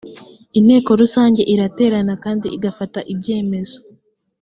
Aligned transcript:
inteko 0.59 0.89
rusange 1.01 1.41
iraterana 1.53 2.13
kandi 2.23 2.47
igafata 2.57 2.99
ibyemezo 3.13 3.77